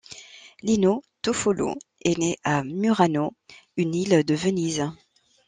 Lino 0.63 1.03
Toffolo 1.21 1.75
est 2.03 2.17
né 2.17 2.35
à 2.43 2.63
Murano, 2.63 3.35
une 3.77 3.93
ile 3.93 4.23
de 4.25 4.33
Venise. 4.33 4.89